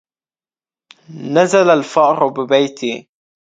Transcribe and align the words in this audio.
نزل 1.33 1.69
الفأر 1.69 2.27
ببيتي 2.29 3.07